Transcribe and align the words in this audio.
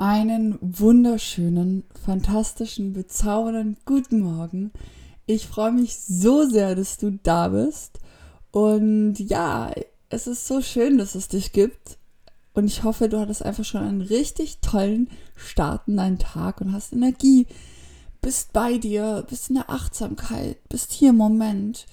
Einen 0.00 0.60
wunderschönen, 0.60 1.82
fantastischen, 2.04 2.92
bezaubernden 2.92 3.76
guten 3.84 4.20
Morgen. 4.20 4.70
Ich 5.26 5.48
freue 5.48 5.72
mich 5.72 5.98
so 5.98 6.48
sehr, 6.48 6.76
dass 6.76 6.98
du 6.98 7.18
da 7.24 7.48
bist. 7.48 7.98
Und 8.52 9.16
ja, 9.18 9.72
es 10.08 10.28
ist 10.28 10.46
so 10.46 10.60
schön, 10.62 10.98
dass 10.98 11.16
es 11.16 11.26
dich 11.26 11.50
gibt. 11.50 11.98
Und 12.54 12.66
ich 12.66 12.84
hoffe, 12.84 13.08
du 13.08 13.18
hattest 13.18 13.44
einfach 13.44 13.64
schon 13.64 13.82
einen 13.82 14.00
richtig 14.00 14.60
tollen 14.60 15.10
Start 15.34 15.88
in 15.88 15.96
deinen 15.96 16.20
Tag 16.20 16.60
und 16.60 16.72
hast 16.72 16.92
Energie. 16.92 17.48
Bist 18.20 18.52
bei 18.52 18.78
dir, 18.78 19.26
bist 19.28 19.48
in 19.48 19.56
der 19.56 19.68
Achtsamkeit, 19.68 20.58
bist 20.68 20.92
hier 20.92 21.10
im 21.10 21.16
Moment. 21.16 21.86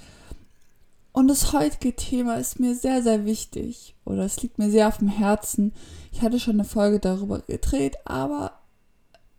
Und 1.15 1.29
das 1.29 1.53
heutige 1.53 1.95
Thema 1.95 2.35
ist 2.35 2.59
mir 2.59 2.75
sehr, 2.75 3.01
sehr 3.01 3.23
wichtig 3.23 3.95
oder 4.03 4.25
es 4.25 4.41
liegt 4.43 4.59
mir 4.59 4.69
sehr 4.69 4.89
auf 4.89 4.97
dem 4.97 5.07
Herzen. 5.07 5.71
Ich 6.11 6.21
hatte 6.21 6.41
schon 6.41 6.55
eine 6.55 6.65
Folge 6.65 6.99
darüber 6.99 7.39
gedreht, 7.39 7.95
aber 8.03 8.59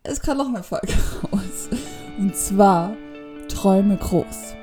es 0.03 0.21
kann 0.21 0.39
noch 0.39 0.49
eine 0.49 0.63
Folge 0.63 0.95
raus. 1.33 1.69
Und 2.17 2.35
zwar 2.35 2.97
Träume 3.49 3.99
groß. 3.99 4.55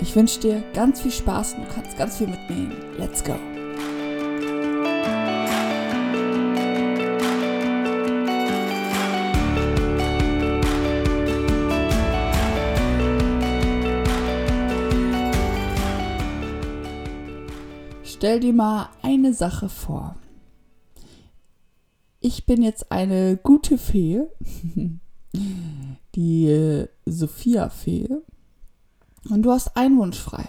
Ich 0.00 0.16
wünsche 0.16 0.40
dir 0.40 0.64
ganz 0.74 1.02
viel 1.02 1.12
Spaß 1.12 1.54
und 1.54 1.68
du 1.68 1.72
kannst 1.72 1.96
ganz 1.96 2.16
viel 2.16 2.26
mitnehmen. 2.26 2.74
Let's 2.98 3.22
go! 3.22 3.36
Stell 18.18 18.40
dir 18.40 18.52
mal 18.52 18.88
eine 19.00 19.32
Sache 19.32 19.68
vor. 19.68 20.16
Ich 22.18 22.46
bin 22.46 22.62
jetzt 22.62 22.90
eine 22.90 23.36
gute 23.36 23.78
Fee, 23.78 24.22
die 26.16 26.48
äh, 26.48 26.88
Sophia-Fee, 27.06 28.08
und 29.30 29.42
du 29.42 29.52
hast 29.52 29.76
einen 29.76 29.98
Wunsch 29.98 30.18
frei. 30.18 30.48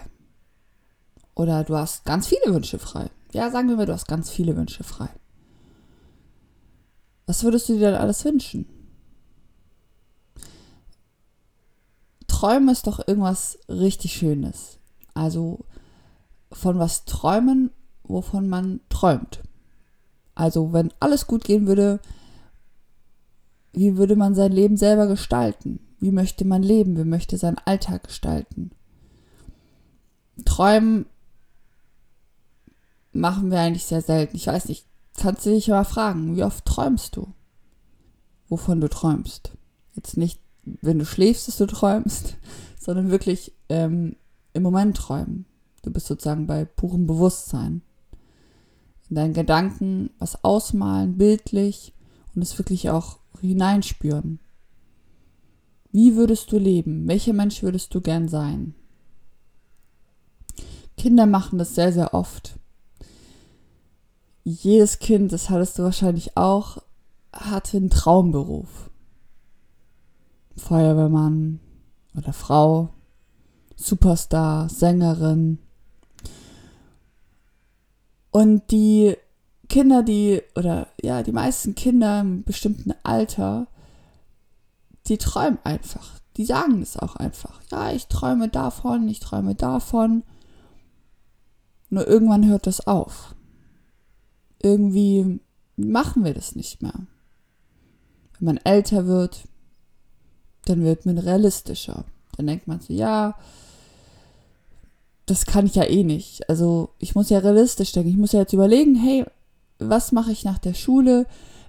Oder 1.35 1.63
du 1.63 1.77
hast 1.77 2.05
ganz 2.05 2.25
viele 2.25 2.55
Wünsche 2.55 2.79
frei. 2.79 3.11
Ja, 3.33 3.51
sagen 3.51 3.69
wir 3.69 3.75
mal, 3.75 3.85
du 3.85 3.93
hast 3.93 4.07
ganz 4.07 4.31
viele 4.31 4.55
Wünsche 4.55 4.83
frei. 4.83 5.09
Was 7.27 7.43
würdest 7.43 7.69
du 7.69 7.73
dir 7.73 7.91
denn 7.91 8.01
alles 8.01 8.25
wünschen? 8.25 8.65
Träumen 12.25 12.69
ist 12.69 12.87
doch 12.87 13.07
irgendwas 13.07 13.59
richtig 13.69 14.13
Schönes. 14.13 14.79
Also 15.13 15.65
von 16.51 16.79
was 16.79 17.05
träumen, 17.05 17.71
wovon 18.03 18.49
man 18.49 18.79
träumt. 18.89 19.41
Also 20.35 20.73
wenn 20.73 20.93
alles 20.99 21.27
gut 21.27 21.43
gehen 21.43 21.67
würde, 21.67 21.99
wie 23.73 23.97
würde 23.97 24.15
man 24.15 24.35
sein 24.35 24.51
Leben 24.51 24.77
selber 24.77 25.07
gestalten? 25.07 25.79
Wie 25.99 26.11
möchte 26.11 26.45
man 26.45 26.63
leben? 26.63 26.97
Wie 26.97 27.03
möchte 27.03 27.37
seinen 27.37 27.59
Alltag 27.65 28.05
gestalten? 28.05 28.71
Träumen 30.45 31.05
machen 33.11 33.51
wir 33.51 33.59
eigentlich 33.59 33.85
sehr 33.85 34.01
selten. 34.01 34.35
Ich 34.35 34.47
weiß 34.47 34.69
nicht, 34.69 34.85
kannst 35.17 35.45
du 35.45 35.51
dich 35.51 35.67
mal 35.67 35.83
fragen, 35.83 36.35
wie 36.35 36.43
oft 36.43 36.65
träumst 36.65 37.15
du? 37.15 37.33
Wovon 38.47 38.81
du 38.81 38.89
träumst? 38.89 39.51
Jetzt 39.95 40.17
nicht, 40.17 40.39
wenn 40.63 40.99
du 40.99 41.05
schläfst, 41.05 41.47
dass 41.47 41.57
du 41.57 41.67
träumst, 41.67 42.37
sondern 42.79 43.11
wirklich 43.11 43.53
ähm, 43.67 44.15
im 44.53 44.63
Moment 44.63 44.97
träumen. 44.97 45.45
Du 45.89 45.93
bist 45.93 46.05
sozusagen 46.05 46.45
bei 46.45 46.65
purem 46.65 47.07
Bewusstsein. 47.07 47.81
In 49.09 49.15
deinen 49.15 49.33
Gedanken 49.33 50.11
was 50.19 50.43
ausmalen, 50.43 51.17
bildlich 51.17 51.95
und 52.35 52.43
es 52.43 52.59
wirklich 52.59 52.91
auch 52.91 53.17
hineinspüren. 53.41 54.37
Wie 55.91 56.15
würdest 56.15 56.51
du 56.51 56.59
leben? 56.59 57.07
Welcher 57.07 57.33
Mensch 57.33 57.63
würdest 57.63 57.95
du 57.95 58.01
gern 58.01 58.27
sein? 58.27 58.75
Kinder 60.95 61.25
machen 61.25 61.57
das 61.57 61.73
sehr, 61.73 61.91
sehr 61.91 62.13
oft. 62.13 62.59
Jedes 64.43 64.99
Kind, 64.99 65.31
das 65.31 65.49
hattest 65.49 65.79
du 65.79 65.83
wahrscheinlich 65.83 66.37
auch, 66.37 66.83
hatte 67.33 67.77
einen 67.77 67.89
Traumberuf. 67.89 68.91
Feuerwehrmann 70.55 71.59
oder 72.15 72.31
Frau, 72.31 72.89
Superstar, 73.75 74.69
Sängerin, 74.69 75.57
und 78.31 78.71
die 78.71 79.15
Kinder, 79.67 80.03
die, 80.03 80.41
oder 80.55 80.87
ja, 81.01 81.23
die 81.23 81.31
meisten 81.31 81.75
Kinder 81.75 82.21
im 82.21 82.43
bestimmten 82.43 82.93
Alter, 83.03 83.67
die 85.07 85.17
träumen 85.17 85.59
einfach. 85.63 86.19
Die 86.37 86.45
sagen 86.45 86.81
es 86.81 86.97
auch 86.97 87.15
einfach. 87.15 87.61
Ja, 87.71 87.91
ich 87.91 88.07
träume 88.07 88.49
davon, 88.49 89.07
ich 89.07 89.19
träume 89.19 89.55
davon. 89.55 90.23
Nur 91.89 92.07
irgendwann 92.07 92.47
hört 92.47 92.67
das 92.67 92.87
auf. 92.87 93.35
Irgendwie 94.61 95.39
machen 95.75 96.23
wir 96.23 96.33
das 96.33 96.55
nicht 96.55 96.81
mehr. 96.81 96.93
Wenn 98.37 98.45
man 98.45 98.57
älter 98.57 99.05
wird, 99.05 99.47
dann 100.65 100.83
wird 100.83 101.05
man 101.05 101.17
realistischer. 101.17 102.05
Dann 102.37 102.47
denkt 102.47 102.67
man 102.67 102.79
so, 102.79 102.93
ja, 102.93 103.35
das 105.29 105.45
kann 105.45 105.67
ich 105.67 105.75
ja 105.75 105.83
eh 105.83 106.03
nicht. 106.03 106.49
Also 106.49 106.89
ich 106.97 107.13
muss 107.13 107.29
ja 107.29 107.39
realistisch 107.39 107.91
denken. 107.91 108.09
Ich 108.09 108.17
muss 108.17 108.31
ja 108.31 108.39
jetzt 108.39 108.53
überlegen, 108.53 108.95
hey, 108.95 109.25
was 109.77 110.11
mache 110.11 110.31
ich 110.31 110.43
nach 110.43 110.57
der 110.57 110.73
Schule? 110.73 111.27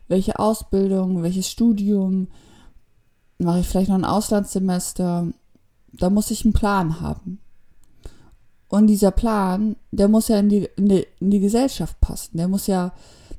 Welche 0.08 0.38
Ausbildung, 0.38 1.22
welches 1.22 1.48
Studium? 1.48 2.28
Mache 3.38 3.60
ich 3.60 3.68
vielleicht 3.68 3.90
noch 3.90 3.96
ein 3.96 4.04
Auslandssemester? 4.04 5.28
Da 5.92 6.10
muss 6.10 6.30
ich 6.30 6.44
einen 6.44 6.54
Plan 6.54 7.00
haben. 7.00 7.38
Und 8.68 8.86
dieser 8.86 9.10
Plan, 9.10 9.76
der 9.90 10.08
muss 10.08 10.28
ja 10.28 10.38
in 10.38 10.48
die, 10.48 10.68
in 10.76 10.88
die, 10.88 11.06
in 11.18 11.30
die 11.30 11.40
Gesellschaft 11.40 12.00
passen. 12.00 12.38
Der 12.38 12.48
muss 12.48 12.66
ja, 12.66 12.92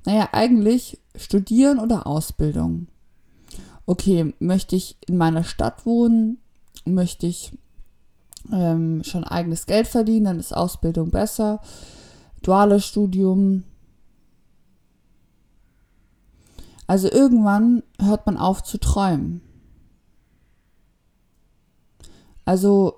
naja, 0.05 0.29
eigentlich 0.33 0.99
studieren 1.15 1.79
oder 1.79 2.05
Ausbildung. 2.05 2.87
Okay, 3.85 4.33
möchte 4.39 4.75
ich 4.75 4.97
in 5.07 5.17
meiner 5.17 5.43
Stadt 5.43 5.85
wohnen? 5.85 6.37
Möchte 6.85 7.27
ich 7.27 7.53
ähm, 8.51 9.03
schon 9.03 9.23
eigenes 9.23 9.65
Geld 9.65 9.87
verdienen, 9.87 10.25
dann 10.25 10.39
ist 10.39 10.55
Ausbildung 10.55 11.11
besser. 11.11 11.61
Duales 12.41 12.85
Studium. 12.85 13.63
Also 16.87 17.09
irgendwann 17.09 17.83
hört 17.99 18.25
man 18.25 18.37
auf 18.37 18.63
zu 18.63 18.77
träumen. 18.77 19.41
Also 22.45 22.95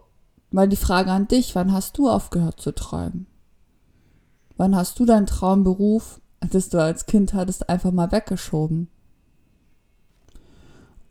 mal 0.51 0.67
die 0.67 0.75
Frage 0.75 1.11
an 1.11 1.27
dich, 1.27 1.55
wann 1.55 1.73
hast 1.73 1.97
du 1.97 2.09
aufgehört 2.09 2.59
zu 2.59 2.73
träumen? 2.73 3.27
Wann 4.57 4.75
hast 4.75 4.99
du 4.99 5.05
deinen 5.05 5.25
Traumberuf, 5.25 6.21
das 6.39 6.69
du 6.69 6.81
als 6.81 7.05
Kind 7.05 7.33
hattest, 7.33 7.69
einfach 7.69 7.91
mal 7.91 8.11
weggeschoben? 8.11 8.87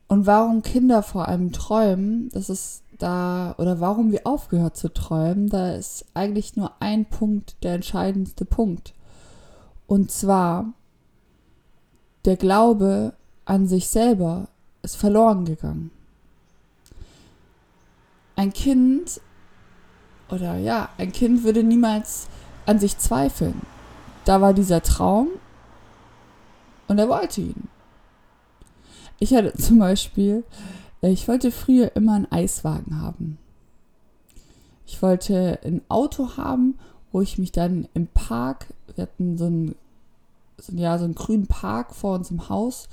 Und 0.08 0.26
warum 0.26 0.62
Kinder 0.62 1.02
vor 1.02 1.28
allem 1.28 1.52
träumen, 1.52 2.28
das 2.30 2.50
ist 2.50 2.81
da, 3.02 3.54
oder 3.58 3.80
warum 3.80 4.12
wir 4.12 4.26
aufgehört 4.26 4.76
zu 4.76 4.92
träumen, 4.92 5.48
da 5.48 5.74
ist 5.74 6.04
eigentlich 6.14 6.56
nur 6.56 6.72
ein 6.80 7.04
Punkt 7.04 7.56
der 7.64 7.74
entscheidendste 7.74 8.44
Punkt. 8.44 8.94
Und 9.86 10.10
zwar, 10.10 10.72
der 12.24 12.36
Glaube 12.36 13.14
an 13.44 13.66
sich 13.66 13.88
selber 13.88 14.48
ist 14.82 14.96
verloren 14.96 15.44
gegangen. 15.44 15.90
Ein 18.36 18.52
Kind, 18.52 19.20
oder 20.30 20.56
ja, 20.56 20.88
ein 20.96 21.12
Kind 21.12 21.42
würde 21.42 21.62
niemals 21.62 22.28
an 22.66 22.78
sich 22.78 22.96
zweifeln. 22.98 23.60
Da 24.24 24.40
war 24.40 24.54
dieser 24.54 24.82
Traum 24.82 25.28
und 26.86 26.98
er 26.98 27.08
wollte 27.08 27.40
ihn. 27.40 27.68
Ich 29.18 29.34
hatte 29.34 29.52
zum 29.54 29.78
Beispiel 29.78 30.44
ich 31.10 31.26
wollte 31.26 31.50
früher 31.50 31.96
immer 31.96 32.14
einen 32.14 32.30
Eiswagen 32.30 33.00
haben. 33.00 33.38
Ich 34.86 35.02
wollte 35.02 35.58
ein 35.64 35.82
Auto 35.88 36.36
haben, 36.36 36.78
wo 37.10 37.20
ich 37.20 37.38
mich 37.38 37.52
dann 37.52 37.88
im 37.94 38.06
Park, 38.06 38.66
wir 38.94 39.02
hatten 39.02 39.36
so 39.36 39.46
einen, 39.46 39.74
so, 40.58 40.72
ja, 40.74 40.98
so 40.98 41.04
einen 41.04 41.14
grünen 41.14 41.46
Park 41.46 41.94
vor 41.94 42.14
uns 42.14 42.30
im 42.30 42.48
Haus. 42.48 42.88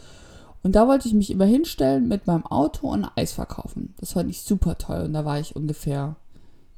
Und 0.64 0.76
da 0.76 0.88
wollte 0.88 1.08
ich 1.08 1.14
mich 1.14 1.30
immer 1.30 1.46
hinstellen 1.46 2.08
mit 2.08 2.28
meinem 2.28 2.46
Auto 2.46 2.90
und 2.90 3.10
Eis 3.16 3.32
verkaufen. 3.32 3.94
Das 4.00 4.14
fand 4.14 4.30
ich 4.30 4.42
super 4.42 4.78
toll. 4.78 5.04
Und 5.06 5.14
da 5.14 5.24
war 5.24 5.40
ich 5.40 5.56
ungefähr, 5.56 6.16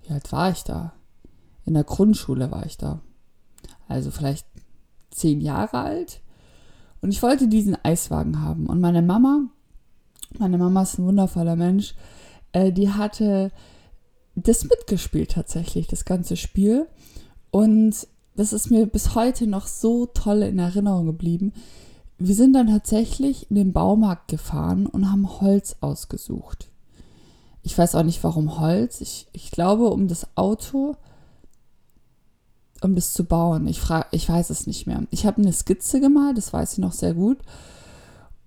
wie 0.04 0.14
alt 0.14 0.32
war 0.32 0.52
ich 0.52 0.64
da? 0.64 0.94
In 1.66 1.74
der 1.74 1.84
Grundschule 1.84 2.52
war 2.52 2.66
ich 2.66 2.78
da. 2.78 3.00
Also 3.88 4.12
vielleicht 4.12 4.46
zehn 5.10 5.42
Jahre 5.42 5.80
alt. 5.80 6.22
Und 7.02 7.12
ich 7.12 7.24
wollte 7.24 7.48
diesen 7.48 7.78
Eiswagen 7.84 8.42
haben. 8.42 8.68
Und 8.68 8.80
meine 8.80 9.02
Mama 9.02 9.48
meine 10.38 10.58
Mama 10.58 10.84
ist 10.84 10.98
ein 10.98 11.06
wundervoller 11.06 11.56
Mensch. 11.56 11.96
Äh, 12.52 12.72
die 12.72 12.90
hatte 12.90 13.52
das 14.36 14.64
mitgespielt 14.64 15.32
tatsächlich, 15.32 15.88
das 15.88 16.06
ganze 16.06 16.38
Spiel. 16.38 16.88
Und 17.52 18.08
das 18.36 18.54
ist 18.54 18.72
mir 18.72 18.86
bis 18.86 19.16
heute 19.16 19.48
noch 19.48 19.68
so 19.68 20.06
toll 20.06 20.42
in 20.44 20.60
Erinnerung 20.60 21.06
geblieben, 21.06 21.54
wir 22.24 22.36
sind 22.36 22.54
dann 22.54 22.68
tatsächlich 22.68 23.50
in 23.50 23.56
den 23.56 23.74
Baumarkt 23.74 24.28
gefahren 24.28 24.86
und 24.86 25.12
haben 25.12 25.42
Holz 25.42 25.78
ausgesucht. 25.82 26.70
Ich 27.64 27.76
weiß 27.76 27.96
auch 27.96 28.04
nicht, 28.04 28.24
warum 28.24 28.60
Holz. 28.60 29.02
Ich, 29.02 29.28
ich 29.34 29.50
glaube, 29.50 29.90
um 29.90 30.08
das 30.08 30.28
Auto, 30.36 30.96
um 32.82 32.94
das 32.94 33.14
zu 33.14 33.24
bauen. 33.24 33.68
Ich, 33.68 33.80
frage, 33.80 34.06
ich 34.12 34.30
weiß 34.30 34.52
es 34.52 34.68
nicht 34.68 34.86
mehr. 34.86 35.04
Ich 35.10 35.26
habe 35.26 35.42
eine 35.42 35.52
Skizze 35.52 36.00
gemalt, 36.00 36.38
das 36.38 36.54
weiß 36.54 36.74
ich 36.74 36.78
noch 36.78 36.94
sehr 36.94 37.16
gut. 37.16 37.40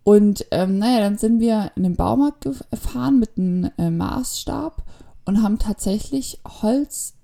Und 0.04 0.46
ähm, 0.50 0.78
naja, 0.78 1.00
dann 1.00 1.16
sind 1.16 1.40
wir 1.40 1.72
in 1.76 1.82
den 1.82 1.96
Baumarkt 1.96 2.46
gefahren 2.70 3.18
mit 3.18 3.38
einem 3.38 3.70
äh, 3.78 3.90
Maßstab 3.90 4.84
und 5.24 5.42
haben 5.42 5.58
tatsächlich 5.58 6.40
Holz 6.46 7.14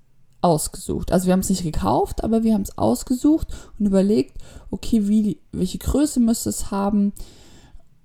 ausgesucht. 0.41 1.11
Also 1.11 1.27
wir 1.27 1.33
haben 1.33 1.41
es 1.41 1.49
nicht 1.49 1.63
gekauft, 1.63 2.23
aber 2.23 2.43
wir 2.43 2.55
haben 2.55 2.63
es 2.63 2.77
ausgesucht 2.79 3.47
und 3.77 3.85
überlegt, 3.85 4.37
okay, 4.71 5.07
wie, 5.07 5.39
welche 5.51 5.77
Größe 5.77 6.19
müsste 6.19 6.49
es 6.49 6.71
haben. 6.71 7.13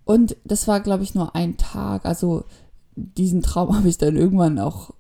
Und 0.05 0.37
das 0.45 0.69
war, 0.69 0.81
glaube 0.81 1.03
ich, 1.03 1.15
nur 1.15 1.35
ein 1.35 1.57
Tag. 1.57 2.05
Also 2.05 2.45
diesen 2.95 3.43
Traum 3.43 3.75
habe 3.77 3.89
ich 3.89 3.97
dann 3.97 4.17
irgendwann 4.17 4.59
auch 4.59 4.91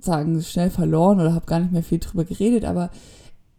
sagen 0.00 0.42
schnell 0.42 0.70
verloren 0.70 1.20
oder 1.20 1.34
habe 1.34 1.46
gar 1.46 1.60
nicht 1.60 1.72
mehr 1.72 1.82
viel 1.82 1.98
drüber 1.98 2.24
geredet, 2.24 2.64
aber 2.64 2.90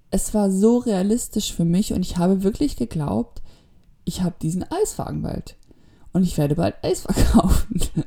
es 0.09 0.33
war 0.33 0.51
so 0.51 0.77
realistisch 0.77 1.53
für 1.53 1.65
mich 1.65 1.93
und 1.93 2.01
ich 2.01 2.17
habe 2.17 2.43
wirklich 2.43 2.75
geglaubt, 2.75 3.41
ich 4.05 4.21
habe 4.21 4.35
diesen 4.41 4.63
Eiswagen 4.63 5.21
bald 5.21 5.55
und 6.13 6.23
ich 6.23 6.37
werde 6.37 6.55
bald 6.55 6.75
Eis 6.83 7.01
verkaufen. 7.01 7.81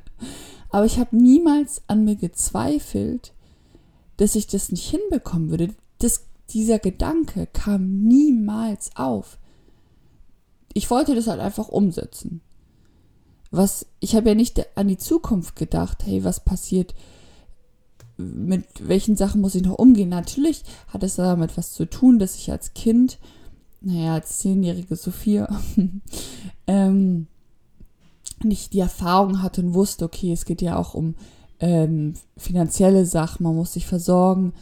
aber 0.70 0.86
ich 0.86 0.98
habe 0.98 1.16
niemals 1.16 1.82
an 1.86 2.04
mir 2.04 2.16
gezweifelt, 2.16 3.32
dass 4.16 4.34
ich 4.34 4.46
das 4.46 4.70
nicht 4.70 4.88
hinbekommen 4.88 5.50
würde. 5.50 5.74
Das, 5.98 6.24
dieser 6.50 6.78
Gedanke 6.78 7.46
kam 7.52 8.02
niemals 8.02 8.90
auf. 8.96 9.38
Ich 10.72 10.90
wollte 10.90 11.14
das 11.14 11.26
halt 11.26 11.40
einfach 11.40 11.68
umsetzen 11.68 12.40
was, 13.50 13.86
ich 14.00 14.14
habe 14.14 14.30
ja 14.30 14.34
nicht 14.34 14.64
an 14.76 14.88
die 14.88 14.98
Zukunft 14.98 15.56
gedacht, 15.56 16.04
hey, 16.04 16.24
was 16.24 16.40
passiert, 16.40 16.94
mit 18.16 18.64
welchen 18.80 19.16
Sachen 19.16 19.40
muss 19.40 19.54
ich 19.54 19.62
noch 19.62 19.78
umgehen? 19.78 20.08
Natürlich 20.08 20.62
hat 20.88 21.02
es 21.02 21.16
damit 21.16 21.56
was 21.56 21.72
zu 21.72 21.88
tun, 21.88 22.18
dass 22.18 22.36
ich 22.36 22.50
als 22.50 22.74
Kind, 22.74 23.18
naja, 23.80 24.14
als 24.14 24.38
zehnjährige 24.38 24.96
Sophia, 24.96 25.60
ähm, 26.66 27.26
nicht 28.48 28.72
die 28.72 28.80
Erfahrung 28.80 29.42
hatte 29.42 29.60
und 29.60 29.74
wusste, 29.74 30.04
okay, 30.04 30.32
es 30.32 30.44
geht 30.44 30.62
ja 30.62 30.76
auch 30.76 30.94
um 30.94 31.14
ähm, 31.60 32.14
finanzielle 32.36 33.06
Sachen, 33.06 33.44
man 33.44 33.56
muss 33.56 33.72
sich 33.72 33.86
versorgen, 33.86 34.52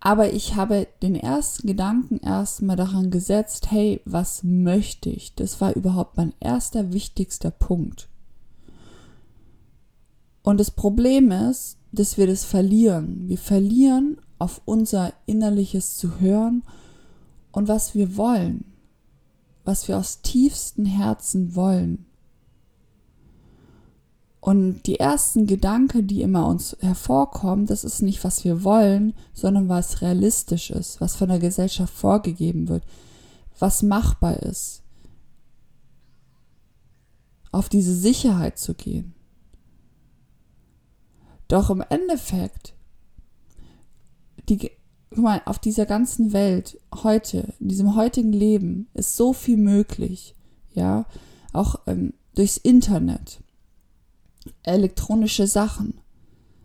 aber 0.00 0.32
ich 0.32 0.54
habe 0.54 0.86
den 1.02 1.16
ersten 1.16 1.66
Gedanken 1.66 2.18
erstmal 2.18 2.76
daran 2.76 3.10
gesetzt, 3.10 3.70
hey, 3.70 4.00
was 4.04 4.44
möchte 4.44 5.10
ich? 5.10 5.34
Das 5.34 5.60
war 5.60 5.74
überhaupt 5.74 6.16
mein 6.16 6.32
erster 6.38 6.92
wichtigster 6.92 7.50
Punkt. 7.50 8.08
Und 10.42 10.60
das 10.60 10.70
Problem 10.70 11.30
ist, 11.30 11.78
dass 11.90 12.16
wir 12.16 12.26
das 12.26 12.44
verlieren. 12.44 13.28
Wir 13.28 13.38
verlieren 13.38 14.18
auf 14.38 14.60
unser 14.64 15.12
innerliches 15.26 15.96
zu 15.96 16.20
hören 16.20 16.62
und 17.50 17.66
was 17.66 17.94
wir 17.94 18.16
wollen, 18.16 18.64
was 19.68 19.86
wir 19.86 19.98
aus 19.98 20.22
tiefstem 20.22 20.86
Herzen 20.86 21.54
wollen. 21.54 22.06
Und 24.40 24.84
die 24.86 24.98
ersten 24.98 25.46
Gedanken, 25.46 26.06
die 26.06 26.22
immer 26.22 26.46
uns 26.46 26.74
hervorkommen, 26.80 27.66
das 27.66 27.84
ist 27.84 28.00
nicht, 28.00 28.24
was 28.24 28.44
wir 28.44 28.64
wollen, 28.64 29.12
sondern 29.34 29.68
was 29.68 30.00
realistisch 30.00 30.70
ist, 30.70 31.02
was 31.02 31.16
von 31.16 31.28
der 31.28 31.38
Gesellschaft 31.38 31.92
vorgegeben 31.92 32.68
wird, 32.68 32.82
was 33.58 33.82
machbar 33.82 34.38
ist. 34.42 34.82
Auf 37.52 37.68
diese 37.68 37.94
Sicherheit 37.94 38.58
zu 38.58 38.72
gehen. 38.72 39.12
Doch 41.46 41.68
im 41.68 41.84
Endeffekt, 41.90 42.72
die, 44.48 44.70
guck 45.10 45.18
mal, 45.18 45.42
auf 45.44 45.58
dieser 45.58 45.86
ganzen 45.86 46.32
Welt, 46.32 46.78
heute, 47.02 47.54
in 47.60 47.68
diesem 47.68 47.94
heutigen 47.94 48.32
Leben, 48.32 48.88
ist 48.94 49.16
so 49.16 49.32
viel 49.32 49.56
möglich. 49.56 50.34
Ja, 50.74 51.06
auch 51.52 51.80
ähm, 51.86 52.12
durchs 52.34 52.56
Internet 52.56 53.40
elektronische 54.62 55.46
Sachen. 55.46 56.00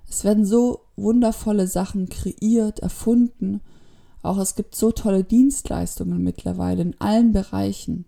Es 0.10 0.24
werden 0.24 0.46
so 0.46 0.82
wundervolle 0.96 1.68
Sachen 1.68 2.10
kreiert, 2.10 2.80
erfunden. 2.80 3.62
Auch 4.22 4.38
es 4.38 4.56
gibt 4.56 4.76
so 4.76 4.92
tolle 4.92 5.24
Dienstleistungen 5.24 6.24
mittlerweile 6.24 6.82
in 6.82 7.02
allen 7.02 7.34
Bereichen. 7.34 8.06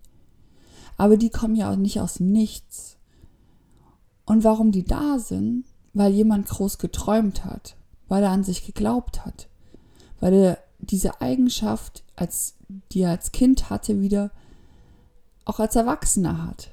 Aber 0.97 1.17
die 1.17 1.29
kommen 1.29 1.55
ja 1.55 1.71
auch 1.71 1.75
nicht 1.75 1.99
aus 1.99 2.19
nichts. 2.19 2.97
Und 4.25 4.43
warum 4.43 4.71
die 4.71 4.85
da 4.85 5.19
sind? 5.19 5.65
Weil 5.93 6.13
jemand 6.13 6.47
groß 6.47 6.77
geträumt 6.77 7.45
hat, 7.45 7.75
weil 8.07 8.23
er 8.23 8.31
an 8.31 8.43
sich 8.43 8.65
geglaubt 8.65 9.25
hat, 9.25 9.47
weil 10.19 10.33
er 10.33 10.57
diese 10.79 11.21
Eigenschaft, 11.21 12.03
als, 12.15 12.55
die 12.91 13.01
er 13.01 13.11
als 13.11 13.31
Kind 13.31 13.69
hatte, 13.69 14.01
wieder 14.01 14.31
auch 15.45 15.59
als 15.59 15.75
Erwachsener 15.75 16.45
hat. 16.45 16.71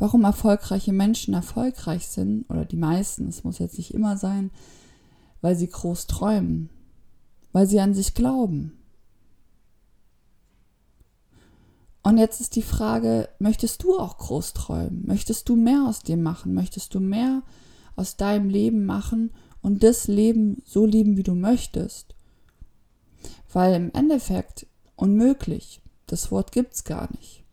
warum 0.00 0.24
erfolgreiche 0.24 0.92
Menschen 0.92 1.34
erfolgreich 1.34 2.08
sind, 2.08 2.48
oder 2.48 2.64
die 2.64 2.78
meisten, 2.78 3.28
es 3.28 3.44
muss 3.44 3.58
jetzt 3.58 3.76
nicht 3.76 3.94
immer 3.94 4.16
sein, 4.16 4.50
weil 5.42 5.54
sie 5.54 5.68
groß 5.68 6.06
träumen, 6.06 6.70
weil 7.52 7.66
sie 7.66 7.80
an 7.80 7.94
sich 7.94 8.14
glauben. 8.14 8.72
Und 12.02 12.16
jetzt 12.16 12.40
ist 12.40 12.56
die 12.56 12.62
Frage, 12.62 13.28
möchtest 13.38 13.82
du 13.82 13.98
auch 13.98 14.16
groß 14.16 14.54
träumen? 14.54 15.06
Möchtest 15.06 15.50
du 15.50 15.54
mehr 15.54 15.84
aus 15.86 16.00
dir 16.00 16.16
machen? 16.16 16.54
Möchtest 16.54 16.94
du 16.94 17.00
mehr 17.00 17.42
aus 17.94 18.16
deinem 18.16 18.48
Leben 18.48 18.86
machen 18.86 19.30
und 19.62 19.82
das 19.82 20.08
Leben 20.08 20.62
so 20.64 20.86
leben, 20.86 21.16
wie 21.16 21.22
du 21.22 21.34
möchtest? 21.34 22.14
Weil 23.52 23.74
im 23.74 23.92
Endeffekt 23.92 24.66
unmöglich, 24.96 25.80
das 26.06 26.30
Wort 26.30 26.52
gibt 26.52 26.74
es 26.74 26.84
gar 26.84 27.10
nicht. 27.16 27.44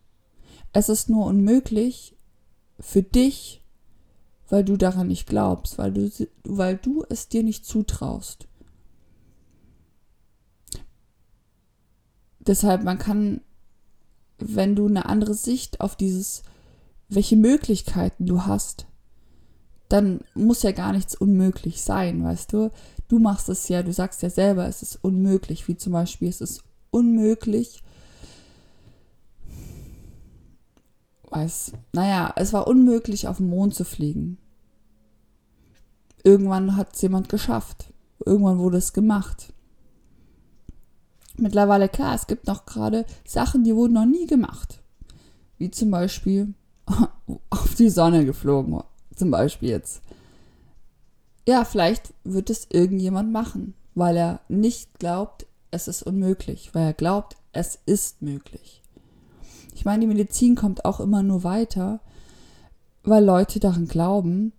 Es 0.72 0.88
ist 0.88 1.08
nur 1.08 1.26
unmöglich, 1.26 2.14
für 2.80 3.02
dich, 3.02 3.62
weil 4.48 4.64
du 4.64 4.76
daran 4.76 5.08
nicht 5.08 5.26
glaubst, 5.26 5.78
weil 5.78 5.92
du, 5.92 6.10
weil 6.44 6.76
du 6.76 7.04
es 7.08 7.28
dir 7.28 7.42
nicht 7.42 7.66
zutraust. 7.66 8.46
Deshalb, 12.40 12.82
man 12.82 12.98
kann, 12.98 13.42
wenn 14.38 14.74
du 14.74 14.86
eine 14.86 15.06
andere 15.06 15.34
Sicht 15.34 15.80
auf 15.80 15.96
dieses, 15.96 16.42
welche 17.08 17.36
Möglichkeiten 17.36 18.24
du 18.24 18.46
hast, 18.46 18.86
dann 19.88 20.20
muss 20.34 20.62
ja 20.62 20.72
gar 20.72 20.92
nichts 20.92 21.14
unmöglich 21.14 21.82
sein, 21.82 22.22
weißt 22.22 22.52
du? 22.52 22.70
Du 23.08 23.18
machst 23.18 23.48
es 23.48 23.68
ja, 23.68 23.82
du 23.82 23.92
sagst 23.92 24.22
ja 24.22 24.30
selber, 24.30 24.66
es 24.66 24.82
ist 24.82 24.98
unmöglich, 25.02 25.66
wie 25.68 25.76
zum 25.76 25.94
Beispiel, 25.94 26.28
es 26.28 26.40
ist 26.40 26.62
unmöglich, 26.90 27.82
weiß, 31.30 31.72
naja, 31.92 32.32
es 32.36 32.52
war 32.52 32.66
unmöglich, 32.66 33.28
auf 33.28 33.38
den 33.38 33.48
Mond 33.48 33.74
zu 33.74 33.84
fliegen. 33.84 34.38
Irgendwann 36.22 36.76
hat 36.76 36.94
es 36.94 37.02
jemand 37.02 37.28
geschafft. 37.28 37.92
Irgendwann 38.24 38.58
wurde 38.58 38.78
es 38.78 38.92
gemacht. 38.92 39.52
Mittlerweile 41.36 41.88
klar, 41.88 42.14
es 42.14 42.26
gibt 42.26 42.46
noch 42.46 42.66
gerade 42.66 43.06
Sachen, 43.24 43.62
die 43.64 43.74
wurden 43.74 43.94
noch 43.94 44.06
nie 44.06 44.26
gemacht. 44.26 44.82
Wie 45.56 45.70
zum 45.70 45.90
Beispiel 45.90 46.54
auf 47.50 47.74
die 47.76 47.90
Sonne 47.90 48.24
geflogen. 48.24 48.82
Zum 49.14 49.30
Beispiel 49.30 49.70
jetzt. 49.70 50.02
Ja, 51.46 51.64
vielleicht 51.64 52.12
wird 52.24 52.50
es 52.50 52.66
irgendjemand 52.70 53.32
machen, 53.32 53.74
weil 53.94 54.16
er 54.16 54.40
nicht 54.48 54.98
glaubt, 54.98 55.46
es 55.70 55.88
ist 55.88 56.02
unmöglich, 56.02 56.74
weil 56.74 56.86
er 56.86 56.92
glaubt, 56.92 57.36
es 57.52 57.78
ist 57.86 58.22
möglich. 58.22 58.82
Ich 59.74 59.84
meine, 59.84 60.00
die 60.00 60.06
Medizin 60.06 60.56
kommt 60.56 60.84
auch 60.84 61.00
immer 61.00 61.22
nur 61.22 61.44
weiter, 61.44 62.00
weil 63.02 63.24
Leute 63.24 63.60
daran 63.60 63.86
glauben, 63.86 64.52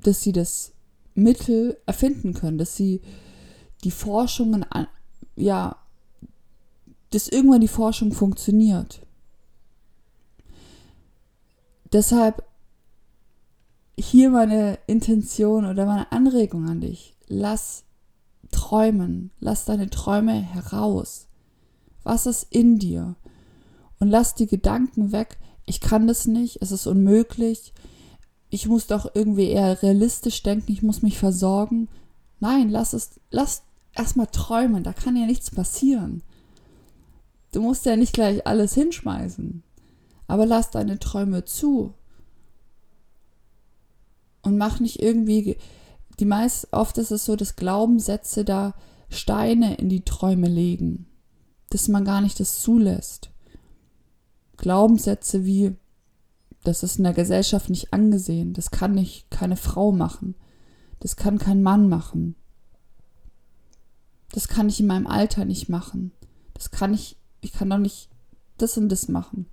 dass 0.00 0.20
sie 0.20 0.32
das 0.32 0.72
Mittel 1.14 1.78
erfinden 1.86 2.34
können, 2.34 2.58
dass 2.58 2.76
sie 2.76 3.00
die 3.84 3.90
Forschungen, 3.90 4.64
ja, 5.36 5.76
dass 7.10 7.28
irgendwann 7.28 7.60
die 7.60 7.68
Forschung 7.68 8.12
funktioniert. 8.12 9.00
Deshalb 11.92 12.44
hier 13.96 14.30
meine 14.30 14.78
Intention 14.86 15.64
oder 15.64 15.86
meine 15.86 16.12
Anregung 16.12 16.68
an 16.68 16.80
dich. 16.80 17.16
Lass 17.26 17.84
träumen, 18.50 19.30
lass 19.40 19.64
deine 19.64 19.90
Träume 19.90 20.34
heraus. 20.34 21.28
Was 22.02 22.26
ist 22.26 22.46
in 22.50 22.78
dir? 22.78 23.16
und 24.04 24.10
lass 24.10 24.34
die 24.34 24.46
Gedanken 24.46 25.12
weg, 25.12 25.38
ich 25.64 25.80
kann 25.80 26.06
das 26.06 26.26
nicht, 26.26 26.60
es 26.60 26.72
ist 26.72 26.86
unmöglich, 26.86 27.72
ich 28.50 28.68
muss 28.68 28.86
doch 28.86 29.10
irgendwie 29.14 29.48
eher 29.48 29.82
realistisch 29.82 30.42
denken, 30.42 30.70
ich 30.70 30.82
muss 30.82 31.00
mich 31.00 31.18
versorgen. 31.18 31.88
Nein, 32.38 32.68
lass 32.68 32.92
es, 32.92 33.18
lass 33.30 33.62
erstmal 33.94 34.26
träumen, 34.26 34.84
da 34.84 34.92
kann 34.92 35.16
ja 35.16 35.24
nichts 35.24 35.50
passieren. 35.50 36.22
Du 37.52 37.62
musst 37.62 37.86
ja 37.86 37.96
nicht 37.96 38.12
gleich 38.12 38.46
alles 38.46 38.74
hinschmeißen. 38.74 39.62
Aber 40.26 40.44
lass 40.44 40.70
deine 40.70 40.98
Träume 40.98 41.46
zu. 41.46 41.94
Und 44.44 44.56
mach 44.58 44.80
nicht 44.80 45.02
irgendwie, 45.02 45.56
die 46.20 46.24
meist, 46.24 46.68
oft 46.72 46.98
ist 46.98 47.10
es 47.10 47.24
so, 47.24 47.34
dass 47.34 47.56
Glaubenssätze 47.56 48.44
da 48.44 48.74
Steine 49.08 49.76
in 49.76 49.88
die 49.88 50.04
Träume 50.04 50.48
legen. 50.48 51.06
Dass 51.70 51.88
man 51.88 52.04
gar 52.04 52.20
nicht 52.20 52.38
das 52.38 52.62
zulässt. 52.62 53.30
Glaubenssätze 54.56 55.44
wie, 55.44 55.76
das 56.62 56.82
ist 56.82 56.98
in 56.98 57.04
der 57.04 57.12
Gesellschaft 57.12 57.70
nicht 57.70 57.92
angesehen, 57.92 58.52
das 58.52 58.70
kann 58.70 58.94
nicht 58.94 59.30
keine 59.30 59.56
Frau 59.56 59.92
machen, 59.92 60.34
das 61.00 61.16
kann 61.16 61.38
kein 61.38 61.62
Mann 61.62 61.88
machen, 61.88 62.36
das 64.32 64.48
kann 64.48 64.68
ich 64.68 64.80
in 64.80 64.86
meinem 64.86 65.06
Alter 65.06 65.44
nicht 65.44 65.68
machen, 65.68 66.12
das 66.54 66.70
kann 66.70 66.94
ich, 66.94 67.18
ich 67.40 67.52
kann 67.52 67.68
doch 67.68 67.78
nicht 67.78 68.08
das 68.56 68.78
und 68.78 68.88
das 68.88 69.08
machen. 69.08 69.46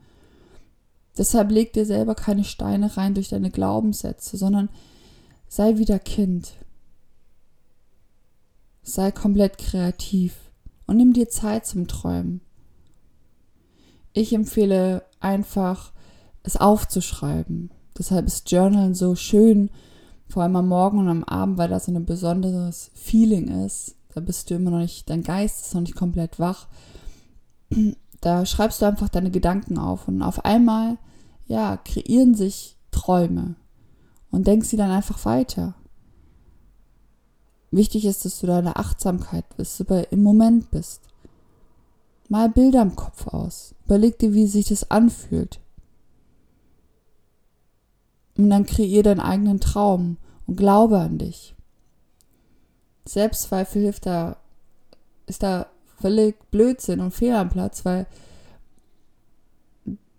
Deshalb 1.17 1.51
leg 1.51 1.73
dir 1.73 1.85
selber 1.85 2.15
keine 2.15 2.43
Steine 2.43 2.95
rein 2.95 3.13
durch 3.13 3.29
deine 3.29 3.51
Glaubenssätze, 3.51 4.37
sondern 4.37 4.69
sei 5.47 5.77
wieder 5.77 5.99
Kind. 5.99 6.53
Sei 8.83 9.11
komplett 9.11 9.57
kreativ 9.57 10.35
und 10.87 10.97
nimm 10.97 11.13
dir 11.13 11.29
Zeit 11.29 11.65
zum 11.65 11.87
Träumen. 11.87 12.41
Ich 14.13 14.33
empfehle 14.33 15.03
einfach, 15.19 15.93
es 16.43 16.57
aufzuschreiben. 16.57 17.71
Deshalb 17.97 18.25
ist 18.25 18.49
Journalen 18.51 18.95
so 18.95 19.15
schön, 19.15 19.69
vor 20.27 20.43
allem 20.43 20.55
am 20.55 20.67
Morgen 20.67 20.99
und 20.99 21.09
am 21.09 21.23
Abend, 21.23 21.57
weil 21.57 21.69
da 21.69 21.79
so 21.79 21.91
ein 21.91 22.05
besonderes 22.05 22.91
Feeling 22.93 23.65
ist. 23.65 23.95
Da 24.13 24.21
bist 24.21 24.49
du 24.49 24.55
immer 24.55 24.71
noch 24.71 24.79
nicht, 24.79 25.09
dein 25.09 25.23
Geist 25.23 25.65
ist 25.65 25.73
noch 25.73 25.81
nicht 25.81 25.95
komplett 25.95 26.39
wach. 26.39 26.67
Da 28.21 28.45
schreibst 28.45 28.81
du 28.81 28.85
einfach 28.85 29.09
deine 29.09 29.31
Gedanken 29.31 29.77
auf 29.77 30.07
und 30.07 30.21
auf 30.21 30.45
einmal, 30.45 30.97
ja, 31.47 31.77
kreieren 31.77 32.35
sich 32.35 32.77
Träume 32.91 33.55
und 34.29 34.47
denkst 34.47 34.69
sie 34.69 34.77
dann 34.77 34.91
einfach 34.91 35.25
weiter. 35.25 35.73
Wichtig 37.71 38.05
ist, 38.05 38.25
dass 38.25 38.39
du 38.39 38.47
deine 38.47 38.75
Achtsamkeit 38.75 39.45
bist, 39.57 39.79
du 39.79 40.07
im 40.11 40.21
Moment 40.21 40.71
bist. 40.71 41.01
Mal 42.29 42.49
Bilder 42.49 42.81
im 42.81 42.95
Kopf 42.95 43.27
aus. 43.27 43.73
Überleg 43.85 44.19
dir, 44.19 44.33
wie 44.33 44.45
sich 44.45 44.67
das 44.67 44.91
anfühlt. 44.91 45.59
Und 48.37 48.49
dann 48.49 48.65
kreier 48.65 49.03
deinen 49.03 49.19
eigenen 49.19 49.59
Traum 49.59 50.17
und 50.47 50.57
glaube 50.57 50.99
an 50.99 51.17
dich. 51.17 51.55
Selbstzweifel 53.05 53.81
hilft 53.81 54.05
da, 54.05 54.37
ist 55.25 55.43
da 55.43 55.67
völlig 56.01 56.35
Blödsinn 56.51 56.99
und 56.99 57.11
fehl 57.11 57.35
am 57.35 57.49
Platz, 57.49 57.85
weil 57.85 58.07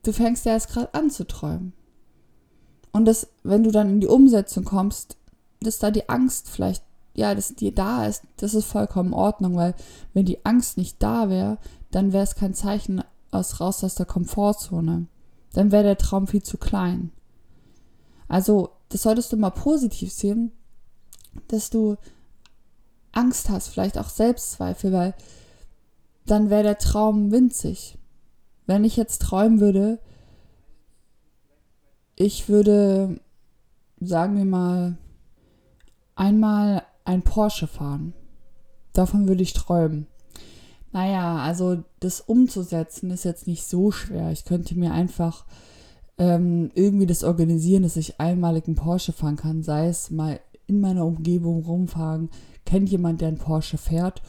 du 0.02 0.12
fängst 0.12 0.44
ja 0.44 0.52
erst 0.52 0.70
gerade 0.70 0.92
an 0.94 1.10
zu 1.10 1.26
träumen. 1.26 1.72
Und 2.92 3.06
das, 3.06 3.28
wenn 3.42 3.64
du 3.64 3.70
dann 3.70 3.88
in 3.88 4.00
die 4.00 4.06
Umsetzung 4.06 4.64
kommst, 4.64 5.16
dass 5.60 5.78
da 5.78 5.90
die 5.90 6.08
Angst 6.08 6.48
vielleicht, 6.50 6.84
ja, 7.14 7.34
dass 7.34 7.54
die 7.54 7.74
da 7.74 8.06
ist, 8.06 8.22
das 8.36 8.54
ist 8.54 8.66
vollkommen 8.66 9.10
in 9.10 9.14
Ordnung, 9.14 9.56
weil 9.56 9.74
wenn 10.12 10.26
die 10.26 10.44
Angst 10.44 10.76
nicht 10.76 11.02
da 11.02 11.28
wäre, 11.28 11.58
dann 11.90 12.12
wäre 12.12 12.24
es 12.24 12.34
kein 12.34 12.54
Zeichen 12.54 13.02
aus 13.30 13.60
raus 13.60 13.82
aus 13.84 13.94
der 13.94 14.06
Komfortzone. 14.06 15.06
Dann 15.52 15.72
wäre 15.72 15.84
der 15.84 15.98
Traum 15.98 16.26
viel 16.26 16.42
zu 16.42 16.58
klein. 16.58 17.10
Also, 18.28 18.70
das 18.88 19.02
solltest 19.02 19.32
du 19.32 19.36
mal 19.36 19.50
positiv 19.50 20.12
sehen, 20.12 20.52
dass 21.48 21.70
du 21.70 21.96
Angst 23.12 23.50
hast, 23.50 23.68
vielleicht 23.68 23.98
auch 23.98 24.08
Selbstzweifel, 24.08 24.92
weil 24.92 25.14
dann 26.26 26.50
wäre 26.50 26.62
der 26.62 26.78
Traum 26.78 27.32
winzig. 27.32 27.98
Wenn 28.66 28.84
ich 28.84 28.96
jetzt 28.96 29.22
träumen 29.22 29.60
würde, 29.60 29.98
ich 32.16 32.48
würde, 32.48 33.20
sagen 34.00 34.36
wir 34.36 34.44
mal, 34.44 34.96
einmal 36.14 36.82
ein 37.04 37.22
Porsche 37.22 37.66
fahren. 37.66 38.14
Davon 38.92 39.26
würde 39.26 39.42
ich 39.42 39.54
träumen. 39.54 40.06
Naja, 40.92 41.38
also 41.38 41.82
das 42.00 42.20
umzusetzen 42.20 43.10
ist 43.10 43.24
jetzt 43.24 43.46
nicht 43.46 43.66
so 43.66 43.90
schwer. 43.90 44.30
Ich 44.30 44.44
könnte 44.44 44.78
mir 44.78 44.92
einfach 44.92 45.46
ähm, 46.18 46.70
irgendwie 46.74 47.06
das 47.06 47.24
organisieren, 47.24 47.82
dass 47.82 47.96
ich 47.96 48.20
einmalig 48.20 48.66
einen 48.66 48.76
Porsche 48.76 49.12
fahren 49.12 49.36
kann, 49.36 49.62
sei 49.62 49.88
es 49.88 50.10
mal 50.10 50.38
in 50.66 50.80
meiner 50.80 51.06
Umgebung 51.06 51.64
rumfahren, 51.64 52.30
kennt 52.64 52.90
jemand, 52.90 53.22
der 53.22 53.28
einen 53.28 53.38
Porsche 53.38 53.78
fährt 53.78 54.22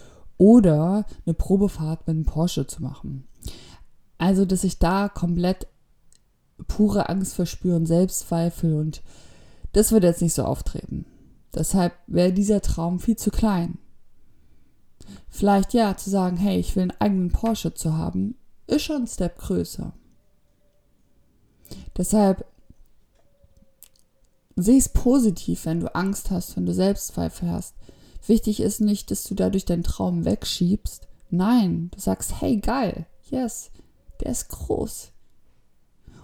oder 0.43 1.05
eine 1.25 1.33
Probefahrt 1.33 2.05
mit 2.05 2.17
einem 2.17 2.25
Porsche 2.25 2.67
zu 2.67 2.83
machen. 2.83 3.25
Also, 4.17 4.43
dass 4.43 4.65
ich 4.65 4.77
da 4.77 5.07
komplett 5.07 5.67
pure 6.67 7.07
Angst 7.07 7.35
verspüre 7.35 7.85
Selbstzweifel 7.85 8.73
und 8.73 9.01
das 9.71 9.93
wird 9.93 10.03
jetzt 10.03 10.21
nicht 10.21 10.33
so 10.33 10.43
auftreten. 10.43 11.05
Deshalb 11.55 11.93
wäre 12.07 12.33
dieser 12.33 12.59
Traum 12.59 12.99
viel 12.99 13.15
zu 13.15 13.31
klein. 13.31 13.77
Vielleicht 15.29 15.73
ja, 15.73 15.95
zu 15.95 16.09
sagen, 16.09 16.35
hey, 16.35 16.59
ich 16.59 16.75
will 16.75 16.83
einen 16.83 16.99
eigenen 16.99 17.31
Porsche 17.31 17.73
zu 17.73 17.95
haben, 17.95 18.35
ist 18.67 18.81
schon 18.81 19.03
ein 19.03 19.07
Step 19.07 19.37
größer. 19.37 19.93
Deshalb 21.95 22.45
sehe 24.57 24.77
es 24.77 24.89
positiv, 24.89 25.65
wenn 25.65 25.79
du 25.79 25.95
Angst 25.95 26.31
hast, 26.31 26.57
wenn 26.57 26.65
du 26.65 26.73
Selbstzweifel 26.73 27.49
hast. 27.49 27.75
Wichtig 28.25 28.61
ist 28.61 28.81
nicht, 28.81 29.11
dass 29.11 29.23
du 29.23 29.35
dadurch 29.35 29.65
deinen 29.65 29.83
Traum 29.83 30.25
wegschiebst. 30.25 31.07
Nein, 31.29 31.89
du 31.93 31.99
sagst, 31.99 32.41
hey, 32.41 32.57
geil, 32.57 33.05
yes, 33.29 33.71
der 34.21 34.31
ist 34.31 34.49
groß. 34.49 35.11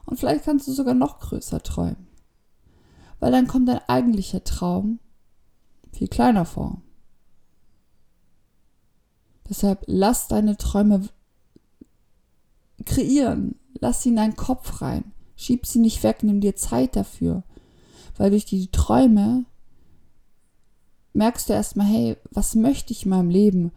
Und 0.06 0.20
vielleicht 0.20 0.46
kannst 0.46 0.68
du 0.68 0.72
sogar 0.72 0.94
noch 0.94 1.20
größer 1.20 1.62
träumen. 1.62 2.08
Weil 3.20 3.32
dann 3.32 3.48
kommt 3.48 3.68
dein 3.68 3.82
eigentlicher 3.88 4.44
Traum 4.44 5.00
viel 5.92 6.08
kleiner 6.08 6.46
vor. 6.46 6.82
Deshalb 9.50 9.84
lass 9.88 10.28
deine 10.28 10.58
Träume 10.58 11.10
kreieren. 12.86 13.56
Lass 13.80 14.04
sie 14.04 14.10
in 14.10 14.16
deinen 14.16 14.36
Kopf 14.36 14.82
rein. 14.82 15.12
Schieb 15.36 15.66
sie 15.66 15.80
nicht 15.80 16.04
weg, 16.04 16.24
nimm 16.24 16.42
dir 16.42 16.56
Zeit 16.56 16.96
dafür. 16.96 17.44
Weil 18.18 18.32
durch 18.32 18.46
die 18.46 18.72
Träume 18.72 19.46
merkst 21.20 21.50
du 21.50 21.54
erstmal, 21.54 21.86
hey, 21.86 22.16
was 22.32 22.56
möchte 22.56 22.94
ich 22.94 23.04
in 23.04 23.10
meinem 23.10 23.30
Leben? 23.30 23.72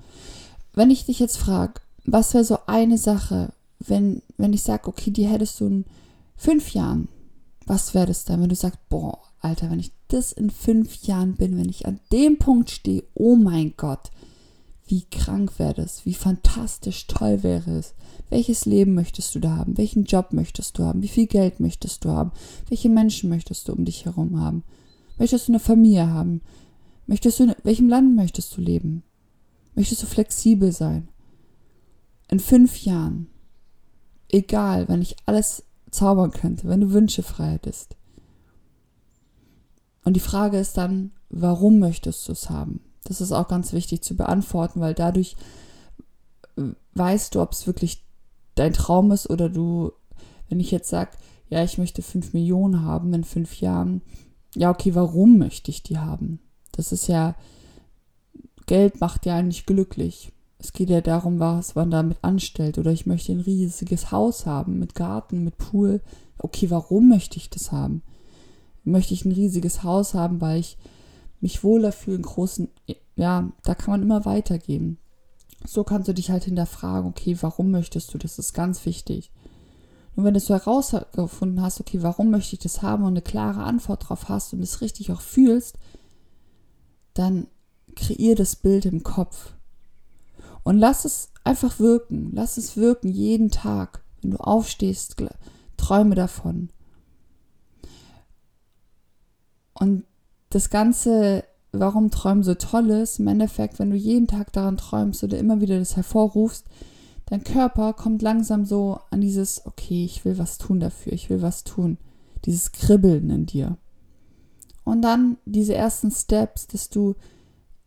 Wenn 0.74 0.92
ich 0.92 1.06
dich 1.06 1.18
jetzt 1.18 1.36
frage, 1.36 1.80
was 2.04 2.34
wäre 2.34 2.44
so 2.44 2.58
eine 2.66 2.98
Sache, 2.98 3.52
wenn, 3.80 4.22
wenn 4.36 4.52
ich 4.52 4.62
sage, 4.62 4.86
okay, 4.86 5.10
die 5.10 5.26
hättest 5.26 5.60
du 5.60 5.66
in 5.66 5.84
fünf 6.36 6.70
Jahren, 6.70 7.08
was 7.66 7.94
wäre 7.94 8.06
das 8.06 8.24
dann, 8.24 8.40
wenn 8.40 8.48
du 8.48 8.54
sagst, 8.54 8.78
boah, 8.88 9.18
Alter, 9.40 9.70
wenn 9.70 9.80
ich 9.80 9.90
das 10.06 10.30
in 10.30 10.50
fünf 10.50 11.02
Jahren 11.02 11.34
bin, 11.34 11.58
wenn 11.58 11.68
ich 11.68 11.84
an 11.84 11.98
dem 12.12 12.38
Punkt 12.38 12.70
stehe, 12.70 13.02
oh 13.14 13.34
mein 13.34 13.74
Gott, 13.76 14.12
wie 14.86 15.02
krank 15.10 15.58
wäre 15.58 15.74
das? 15.74 16.06
Wie 16.06 16.14
fantastisch 16.14 17.08
toll 17.08 17.42
wäre 17.42 17.72
es? 17.78 17.94
Welches 18.30 18.66
Leben 18.66 18.94
möchtest 18.94 19.34
du 19.34 19.40
da 19.40 19.56
haben? 19.56 19.78
Welchen 19.78 20.04
Job 20.04 20.32
möchtest 20.32 20.78
du 20.78 20.84
haben? 20.84 21.02
Wie 21.02 21.08
viel 21.08 21.26
Geld 21.26 21.58
möchtest 21.58 22.04
du 22.04 22.10
haben? 22.10 22.30
Welche 22.68 22.88
Menschen 22.88 23.30
möchtest 23.30 23.66
du 23.66 23.72
um 23.72 23.84
dich 23.84 24.04
herum 24.04 24.40
haben? 24.40 24.62
Möchtest 25.18 25.48
du 25.48 25.52
eine 25.52 25.60
Familie 25.60 26.08
haben? 26.08 26.40
Möchtest 27.12 27.38
du 27.38 27.44
in 27.44 27.54
welchem 27.62 27.90
Land 27.90 28.16
möchtest 28.16 28.56
du 28.56 28.62
leben? 28.62 29.02
Möchtest 29.74 30.02
du 30.02 30.06
flexibel 30.06 30.72
sein? 30.72 31.08
In 32.30 32.40
fünf 32.40 32.86
Jahren, 32.86 33.26
egal, 34.30 34.88
wenn 34.88 35.02
ich 35.02 35.16
alles 35.26 35.62
zaubern 35.90 36.30
könnte, 36.30 36.68
wenn 36.68 36.80
du 36.80 36.92
Wünsche 36.92 37.22
frei 37.22 37.50
hättest. 37.50 37.96
Und 40.04 40.14
die 40.14 40.20
Frage 40.20 40.56
ist 40.56 40.78
dann, 40.78 41.10
warum 41.28 41.80
möchtest 41.80 42.26
du 42.28 42.32
es 42.32 42.48
haben? 42.48 42.80
Das 43.04 43.20
ist 43.20 43.32
auch 43.32 43.46
ganz 43.46 43.74
wichtig 43.74 44.00
zu 44.00 44.16
beantworten, 44.16 44.80
weil 44.80 44.94
dadurch 44.94 45.36
äh, 46.56 46.70
weißt 46.94 47.34
du, 47.34 47.42
ob 47.42 47.52
es 47.52 47.66
wirklich 47.66 48.06
dein 48.54 48.72
Traum 48.72 49.12
ist 49.12 49.28
oder 49.28 49.50
du, 49.50 49.92
wenn 50.48 50.60
ich 50.60 50.70
jetzt 50.70 50.88
sage, 50.88 51.10
ja, 51.50 51.62
ich 51.62 51.76
möchte 51.76 52.00
fünf 52.00 52.32
Millionen 52.32 52.86
haben 52.86 53.12
in 53.12 53.24
fünf 53.24 53.60
Jahren, 53.60 54.00
ja, 54.54 54.70
okay, 54.70 54.94
warum 54.94 55.36
möchte 55.36 55.70
ich 55.70 55.82
die 55.82 55.98
haben? 55.98 56.40
Das 56.72 56.92
ist 56.92 57.06
ja, 57.06 57.34
Geld 58.66 59.00
macht 59.00 59.26
ja 59.26 59.36
eigentlich 59.36 59.66
glücklich. 59.66 60.32
Es 60.58 60.72
geht 60.72 60.90
ja 60.90 61.00
darum, 61.00 61.40
was 61.40 61.74
man 61.74 61.90
damit 61.90 62.18
anstellt. 62.22 62.78
Oder 62.78 62.92
ich 62.92 63.06
möchte 63.06 63.32
ein 63.32 63.40
riesiges 63.40 64.10
Haus 64.12 64.46
haben 64.46 64.78
mit 64.78 64.94
Garten, 64.94 65.44
mit 65.44 65.58
Pool. 65.58 66.00
Okay, 66.38 66.70
warum 66.70 67.08
möchte 67.08 67.36
ich 67.36 67.50
das 67.50 67.72
haben? 67.72 68.02
Möchte 68.84 69.14
ich 69.14 69.24
ein 69.24 69.32
riesiges 69.32 69.82
Haus 69.82 70.14
haben, 70.14 70.40
weil 70.40 70.60
ich 70.60 70.78
mich 71.40 71.64
wohler 71.64 71.92
fühle, 71.92 72.16
einen 72.16 72.24
großen, 72.24 72.68
ja, 73.16 73.50
da 73.64 73.74
kann 73.74 73.90
man 73.90 74.02
immer 74.02 74.24
weitergehen. 74.24 74.98
So 75.64 75.84
kannst 75.84 76.08
du 76.08 76.14
dich 76.14 76.30
halt 76.30 76.44
hinterfragen, 76.44 77.10
okay, 77.10 77.36
warum 77.40 77.70
möchtest 77.70 78.14
du 78.14 78.18
das? 78.18 78.36
Das 78.36 78.46
ist 78.46 78.52
ganz 78.52 78.84
wichtig. 78.86 79.32
Und 80.14 80.24
wenn 80.24 80.34
du 80.34 80.40
so 80.40 80.54
herausgefunden 80.54 81.62
hast, 81.62 81.80
okay, 81.80 82.02
warum 82.02 82.30
möchte 82.30 82.54
ich 82.54 82.60
das 82.60 82.82
haben 82.82 83.02
und 83.02 83.10
eine 83.10 83.22
klare 83.22 83.62
Antwort 83.62 84.08
drauf 84.08 84.28
hast 84.28 84.52
und 84.52 84.62
es 84.62 84.80
richtig 84.80 85.10
auch 85.10 85.20
fühlst, 85.20 85.78
dann 87.14 87.46
kreier 87.94 88.34
das 88.34 88.56
Bild 88.56 88.86
im 88.86 89.02
Kopf. 89.02 89.54
Und 90.62 90.78
lass 90.78 91.04
es 91.04 91.30
einfach 91.44 91.78
wirken. 91.78 92.30
Lass 92.32 92.56
es 92.56 92.76
wirken 92.76 93.08
jeden 93.08 93.50
Tag. 93.50 94.02
Wenn 94.20 94.32
du 94.32 94.38
aufstehst, 94.38 95.16
träume 95.76 96.14
davon. 96.14 96.70
Und 99.74 100.04
das 100.50 100.70
Ganze, 100.70 101.44
warum 101.72 102.10
Träumen 102.10 102.44
so 102.44 102.54
toll 102.54 102.90
ist, 102.90 103.18
im 103.18 103.26
Endeffekt, 103.26 103.78
wenn 103.78 103.90
du 103.90 103.96
jeden 103.96 104.28
Tag 104.28 104.52
daran 104.52 104.76
träumst 104.76 105.24
oder 105.24 105.38
immer 105.38 105.60
wieder 105.60 105.78
das 105.78 105.96
hervorrufst, 105.96 106.66
dein 107.26 107.42
Körper 107.42 107.94
kommt 107.94 108.22
langsam 108.22 108.64
so 108.64 109.00
an 109.10 109.20
dieses, 109.20 109.66
okay, 109.66 110.04
ich 110.04 110.24
will 110.24 110.38
was 110.38 110.58
tun 110.58 110.78
dafür, 110.78 111.12
ich 111.12 111.30
will 111.30 111.42
was 111.42 111.64
tun. 111.64 111.98
Dieses 112.44 112.72
Kribbeln 112.72 113.30
in 113.30 113.46
dir. 113.46 113.76
Und 114.84 115.02
dann 115.02 115.38
diese 115.44 115.74
ersten 115.74 116.10
Steps, 116.10 116.66
dass 116.66 116.88
du 116.88 117.14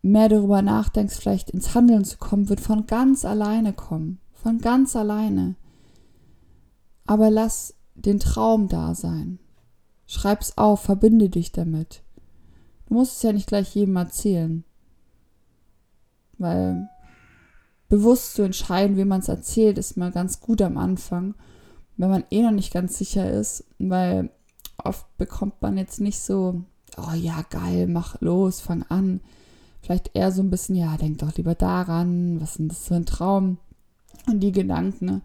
mehr 0.01 0.29
darüber 0.29 0.61
nachdenkst, 0.61 1.15
vielleicht 1.15 1.49
ins 1.49 1.73
Handeln 1.73 2.05
zu 2.05 2.17
kommen, 2.17 2.49
wird 2.49 2.61
von 2.61 2.85
ganz 2.85 3.25
alleine 3.25 3.73
kommen. 3.73 4.19
Von 4.33 4.59
ganz 4.59 4.95
alleine. 4.95 5.55
Aber 7.05 7.29
lass 7.29 7.75
den 7.95 8.19
Traum 8.19 8.67
da 8.67 8.93
sein. 8.95 9.39
Schreib's 10.05 10.57
auf, 10.57 10.81
verbinde 10.81 11.29
dich 11.29 11.51
damit. 11.51 12.03
Du 12.87 12.93
musst 12.93 13.17
es 13.17 13.23
ja 13.23 13.33
nicht 13.33 13.47
gleich 13.47 13.73
jedem 13.75 13.95
erzählen. 13.95 14.63
Weil 16.37 16.89
bewusst 17.89 18.35
zu 18.35 18.43
entscheiden, 18.43 18.97
wie 18.97 19.05
man 19.05 19.21
es 19.21 19.27
erzählt, 19.27 19.77
ist 19.77 19.97
mal 19.97 20.11
ganz 20.11 20.39
gut 20.39 20.61
am 20.61 20.77
Anfang, 20.77 21.35
wenn 21.97 22.09
man 22.09 22.25
eh 22.29 22.41
noch 22.41 22.51
nicht 22.51 22.73
ganz 22.73 22.97
sicher 22.97 23.29
ist, 23.29 23.63
weil 23.79 24.29
oft 24.83 25.05
bekommt 25.17 25.61
man 25.61 25.77
jetzt 25.77 26.01
nicht 26.01 26.19
so, 26.19 26.63
oh 26.97 27.13
ja, 27.13 27.43
geil, 27.49 27.87
mach 27.87 28.19
los, 28.21 28.61
fang 28.61 28.83
an, 28.89 29.21
vielleicht 29.81 30.11
eher 30.15 30.31
so 30.31 30.41
ein 30.41 30.49
bisschen, 30.49 30.75
ja, 30.75 30.97
denk 30.97 31.19
doch 31.19 31.35
lieber 31.35 31.55
daran, 31.55 32.41
was 32.41 32.51
ist 32.51 32.59
denn 32.59 32.67
das 32.69 32.87
für 32.87 32.95
ein 32.95 33.05
Traum? 33.05 33.57
Und 34.27 34.39
die 34.39 34.51
Gedanken, 34.51 35.05
ne, 35.05 35.21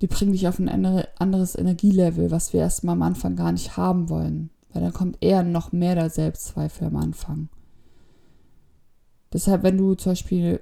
die 0.00 0.06
bringen 0.06 0.32
dich 0.32 0.46
auf 0.48 0.58
ein 0.58 0.68
anderes 0.68 1.56
Energielevel, 1.56 2.30
was 2.30 2.52
wir 2.52 2.60
erstmal 2.60 2.94
am 2.94 3.02
Anfang 3.02 3.36
gar 3.36 3.52
nicht 3.52 3.76
haben 3.76 4.08
wollen. 4.08 4.50
Weil 4.72 4.82
dann 4.82 4.92
kommt 4.92 5.18
eher 5.20 5.42
noch 5.42 5.72
mehr 5.72 5.94
der 5.94 6.10
Selbstzweifel 6.10 6.88
am 6.88 6.96
Anfang. 6.96 7.48
Deshalb, 9.32 9.62
wenn 9.62 9.78
du 9.78 9.94
zum 9.94 10.12
Beispiel, 10.12 10.60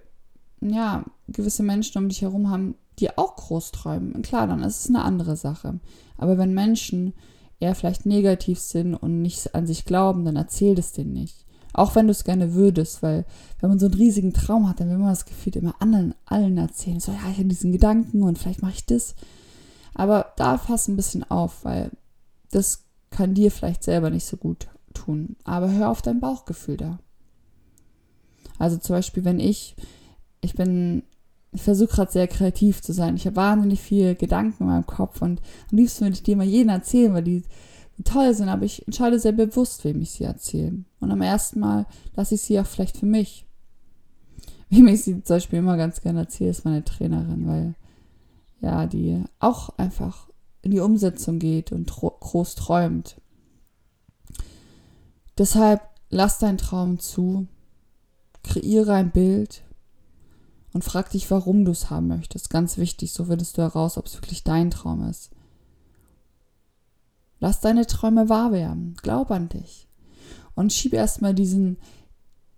ja, 0.60 1.04
gewisse 1.28 1.62
Menschen 1.62 1.98
um 1.98 2.08
dich 2.08 2.22
herum 2.22 2.50
haben, 2.50 2.76
die 2.98 3.16
auch 3.18 3.34
groß 3.34 3.72
träumen, 3.72 4.22
klar, 4.22 4.46
dann 4.46 4.62
ist 4.62 4.80
es 4.80 4.88
eine 4.88 5.02
andere 5.02 5.36
Sache. 5.36 5.80
Aber 6.16 6.38
wenn 6.38 6.54
Menschen 6.54 7.12
eher 7.60 7.74
vielleicht 7.74 8.06
negativ 8.06 8.58
sind 8.58 8.94
und 8.94 9.22
nicht 9.22 9.54
an 9.54 9.66
sich 9.66 9.84
glauben, 9.84 10.24
dann 10.24 10.36
erzähl 10.36 10.78
es 10.78 10.92
denen 10.92 11.12
nicht. 11.12 11.44
Auch 11.72 11.96
wenn 11.96 12.06
du 12.06 12.12
es 12.12 12.24
gerne 12.24 12.54
würdest, 12.54 13.02
weil 13.02 13.24
wenn 13.60 13.68
man 13.68 13.80
so 13.80 13.86
einen 13.86 13.96
riesigen 13.96 14.32
Traum 14.32 14.68
hat, 14.68 14.78
dann 14.78 14.90
will 14.90 14.98
man 14.98 15.08
das 15.08 15.26
Gefühl 15.26 15.56
immer 15.56 15.74
anderen, 15.80 16.14
allen 16.24 16.56
erzählen. 16.56 17.00
So, 17.00 17.10
ja, 17.10 17.18
ich 17.30 17.38
habe 17.38 17.48
diesen 17.48 17.72
Gedanken 17.72 18.22
und 18.22 18.38
vielleicht 18.38 18.62
mache 18.62 18.74
ich 18.74 18.86
das. 18.86 19.16
Aber 19.94 20.32
da 20.36 20.56
fass 20.58 20.86
ein 20.86 20.96
bisschen 20.96 21.28
auf, 21.28 21.64
weil 21.64 21.90
das 22.50 22.84
kann 23.10 23.34
dir 23.34 23.50
vielleicht 23.50 23.82
selber 23.82 24.10
nicht 24.10 24.24
so 24.24 24.36
gut 24.36 24.68
tun. 24.92 25.36
Aber 25.44 25.70
hör 25.70 25.90
auf 25.90 26.02
dein 26.02 26.20
Bauchgefühl 26.20 26.76
da. 26.76 26.98
Also 28.58 28.76
zum 28.76 28.94
Beispiel, 28.94 29.24
wenn 29.24 29.40
ich, 29.40 29.74
ich 30.40 30.54
bin, 30.54 31.02
ich 31.54 31.62
versuche 31.62 31.94
gerade 31.94 32.12
sehr 32.12 32.26
kreativ 32.26 32.82
zu 32.82 32.92
sein. 32.92 33.14
Ich 33.16 33.26
habe 33.26 33.36
wahnsinnig 33.36 33.80
viele 33.80 34.16
Gedanken 34.16 34.64
in 34.64 34.68
meinem 34.68 34.86
Kopf 34.86 35.22
und 35.22 35.40
am 35.70 35.78
liebsten 35.78 36.04
würde 36.04 36.14
ich 36.14 36.22
dir 36.24 36.36
mal 36.36 36.44
jeden 36.44 36.68
erzählen, 36.68 37.14
weil 37.14 37.22
die 37.22 37.44
toll 38.02 38.34
sind, 38.34 38.48
aber 38.48 38.64
ich 38.64 38.84
entscheide 38.86 39.20
sehr 39.20 39.32
bewusst, 39.32 39.84
wem 39.84 40.02
ich 40.02 40.10
sie 40.10 40.24
erzähle. 40.24 40.84
Und 40.98 41.12
am 41.12 41.22
ersten 41.22 41.60
Mal 41.60 41.86
lasse 42.16 42.34
ich 42.34 42.42
sie 42.42 42.58
auch 42.58 42.66
vielleicht 42.66 42.96
für 42.96 43.06
mich. 43.06 43.46
Wem 44.68 44.88
ich 44.88 45.04
sie 45.04 45.22
zum 45.22 45.36
Beispiel 45.36 45.60
immer 45.60 45.76
ganz 45.76 46.00
gerne 46.00 46.20
erzähle, 46.20 46.50
ist 46.50 46.64
meine 46.64 46.84
Trainerin, 46.84 47.46
weil 47.46 47.74
ja, 48.60 48.86
die 48.86 49.22
auch 49.38 49.78
einfach 49.78 50.28
in 50.62 50.72
die 50.72 50.80
Umsetzung 50.80 51.38
geht 51.38 51.70
und 51.70 51.94
groß 51.94 52.56
träumt. 52.56 53.20
Deshalb 55.38 55.82
lass 56.08 56.38
deinen 56.38 56.58
Traum 56.58 56.98
zu, 56.98 57.46
kreiere 58.42 58.94
ein 58.94 59.10
Bild 59.10 59.63
und 60.74 60.82
frag 60.84 61.08
dich, 61.10 61.30
warum 61.30 61.64
du 61.64 61.70
es 61.70 61.88
haben 61.88 62.08
möchtest. 62.08 62.50
Ganz 62.50 62.76
wichtig, 62.76 63.12
so 63.12 63.26
findest 63.26 63.56
du 63.56 63.62
heraus, 63.62 63.96
ob 63.96 64.06
es 64.06 64.16
wirklich 64.16 64.42
dein 64.42 64.72
Traum 64.72 65.08
ist. 65.08 65.30
Lass 67.38 67.60
deine 67.60 67.86
Träume 67.86 68.28
wahr 68.28 68.52
werden. 68.52 68.96
Glaub 69.00 69.30
an 69.30 69.48
dich. 69.48 69.88
Und 70.56 70.72
schieb 70.72 70.92
erstmal 70.92 71.32
diesen, 71.32 71.78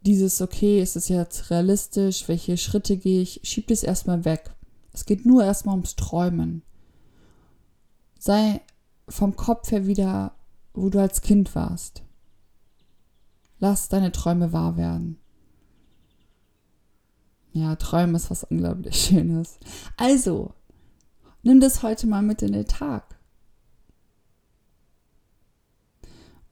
dieses, 0.00 0.40
okay, 0.40 0.80
ist 0.80 0.96
es 0.96 1.08
jetzt 1.08 1.50
realistisch? 1.50 2.26
Welche 2.26 2.56
Schritte 2.56 2.96
gehe 2.96 3.20
ich? 3.20 3.40
Schieb 3.44 3.66
das 3.66 3.82
erstmal 3.82 4.24
weg. 4.24 4.54
Es 4.94 5.04
geht 5.04 5.26
nur 5.26 5.44
erstmal 5.44 5.74
ums 5.74 5.94
Träumen. 5.94 6.62
Sei 8.18 8.62
vom 9.08 9.36
Kopf 9.36 9.70
her 9.70 9.86
wieder, 9.86 10.32
wo 10.72 10.88
du 10.88 11.00
als 11.00 11.20
Kind 11.20 11.54
warst. 11.54 12.02
Lass 13.58 13.90
deine 13.90 14.10
Träume 14.10 14.54
wahr 14.54 14.78
werden. 14.78 15.18
Ja, 17.56 17.74
Träumen 17.74 18.14
ist 18.16 18.30
was 18.30 18.44
unglaublich 18.44 18.94
Schönes. 19.06 19.58
Also, 19.96 20.52
nimm 21.42 21.58
das 21.58 21.82
heute 21.82 22.06
mal 22.06 22.20
mit 22.20 22.42
in 22.42 22.52
den 22.52 22.66
Tag. 22.66 23.16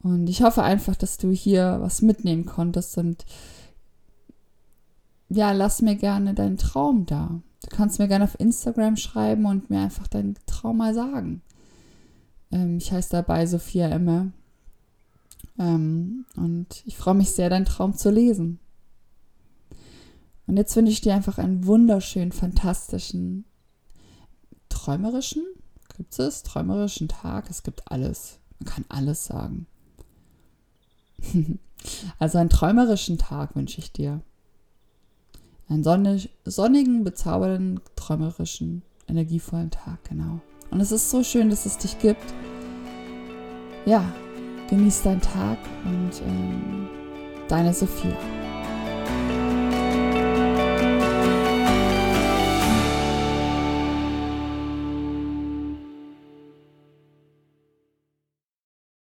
Und 0.00 0.30
ich 0.30 0.40
hoffe 0.42 0.62
einfach, 0.62 0.96
dass 0.96 1.18
du 1.18 1.30
hier 1.30 1.76
was 1.80 2.00
mitnehmen 2.00 2.46
konntest 2.46 2.96
und 2.96 3.26
ja, 5.28 5.52
lass 5.52 5.82
mir 5.82 5.96
gerne 5.96 6.32
deinen 6.32 6.56
Traum 6.56 7.04
da. 7.04 7.42
Du 7.68 7.76
kannst 7.76 7.98
mir 7.98 8.08
gerne 8.08 8.24
auf 8.24 8.40
Instagram 8.40 8.96
schreiben 8.96 9.44
und 9.44 9.68
mir 9.68 9.80
einfach 9.80 10.08
deinen 10.08 10.38
Traum 10.46 10.78
mal 10.78 10.94
sagen. 10.94 11.42
Ähm, 12.50 12.78
ich 12.78 12.92
heiße 12.92 13.10
dabei 13.10 13.44
Sophia 13.44 13.88
Emme. 13.88 14.32
Ähm, 15.58 16.24
und 16.36 16.82
ich 16.86 16.96
freue 16.96 17.14
mich 17.14 17.30
sehr, 17.30 17.50
deinen 17.50 17.66
Traum 17.66 17.94
zu 17.94 18.10
lesen. 18.10 18.58
Und 20.46 20.56
jetzt 20.56 20.76
wünsche 20.76 20.92
ich 20.92 21.00
dir 21.00 21.14
einfach 21.14 21.38
einen 21.38 21.66
wunderschönen, 21.66 22.32
fantastischen, 22.32 23.44
träumerischen, 24.68 25.42
gibt 25.96 26.18
es 26.18 26.42
träumerischen 26.42 27.08
Tag. 27.08 27.48
Es 27.50 27.62
gibt 27.62 27.90
alles. 27.90 28.38
Man 28.58 28.68
kann 28.68 28.84
alles 28.88 29.26
sagen. 29.26 29.66
Also 32.18 32.38
einen 32.38 32.48
träumerischen 32.48 33.18
Tag 33.18 33.54
wünsche 33.56 33.78
ich 33.78 33.92
dir. 33.92 34.22
Einen 35.68 35.84
sonnig, 35.84 36.30
sonnigen, 36.46 37.04
bezaubernden, 37.04 37.80
träumerischen, 37.94 38.80
energievollen 39.06 39.70
Tag, 39.70 40.02
genau. 40.08 40.40
Und 40.70 40.80
es 40.80 40.92
ist 40.92 41.10
so 41.10 41.22
schön, 41.22 41.50
dass 41.50 41.66
es 41.66 41.76
dich 41.76 41.98
gibt. 41.98 42.24
Ja, 43.84 44.10
genieß 44.70 45.02
deinen 45.02 45.20
Tag 45.20 45.58
und 45.84 46.22
ähm, 46.26 46.88
deine 47.48 47.74
Sophia. 47.74 48.16